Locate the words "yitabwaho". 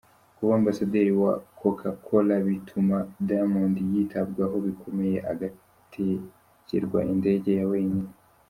3.93-4.55